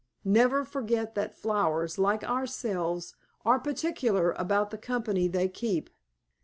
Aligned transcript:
Never 0.25 0.65
forget 0.65 1.13
that 1.13 1.37
flowers, 1.37 1.99
like 1.99 2.23
ourselves, 2.23 3.13
are 3.45 3.59
particular 3.59 4.31
about 4.31 4.71
the 4.71 4.79
company 4.79 5.27
they 5.27 5.47
keep. 5.47 5.91